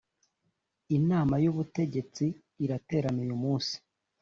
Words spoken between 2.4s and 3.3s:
iraterana